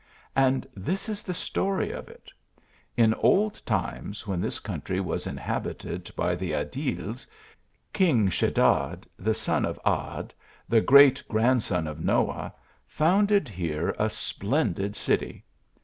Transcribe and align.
And 0.35 0.65
this 0.75 1.07
is 1.09 1.21
the 1.21 1.31
story 1.35 1.91
of 1.91 2.07
it: 2.09 2.31
In 2.97 3.13
old 3.13 3.63
times, 3.67 4.25
when 4.25 4.41
this 4.41 4.59
country 4.59 4.99
was 4.99 5.27
inhabited 5.27 6.09
by 6.15 6.33
the 6.33 6.53
Addiles, 6.53 7.27
king 7.93 8.27
Sheddad, 8.27 9.03
the 9.19 9.35
son 9.35 9.63
of 9.63 9.79
Ad, 9.85 10.33
the 10.67 10.81
great 10.81 11.21
grandson 11.27 11.85
of 11.85 12.03
Noah, 12.03 12.51
founded 12.87 13.47
here 13.47 13.89
a 13.99 14.09
splendid 14.09 14.95
city. 14.95 15.45